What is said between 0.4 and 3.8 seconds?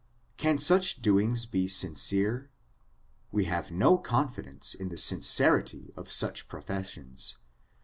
such doings be sincere? We have